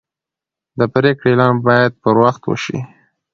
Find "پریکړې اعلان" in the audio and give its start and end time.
0.93-1.55